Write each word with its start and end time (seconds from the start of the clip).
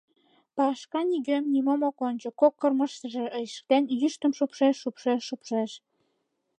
Пашка 0.55 1.01
нигӧм, 1.09 1.43
нимом 1.53 1.81
ок 1.89 1.97
ончо— 2.09 2.29
кок 2.39 2.53
кормыжешыже 2.61 3.23
ишыктен, 3.43 3.83
йӱштым 3.99 4.31
шупшеш, 4.37 4.75
шупшеш, 4.81 5.19
шупшеш... 5.27 5.71